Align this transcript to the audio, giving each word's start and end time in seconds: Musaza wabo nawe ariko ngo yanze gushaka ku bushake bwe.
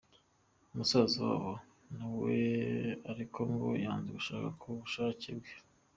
Musaza 0.75 1.17
wabo 1.29 1.53
nawe 1.95 2.35
ariko 3.11 3.39
ngo 3.51 3.67
yanze 3.83 4.09
gushaka 4.17 4.47
ku 4.59 4.67
bushake 4.79 5.29
bwe. 5.37 5.53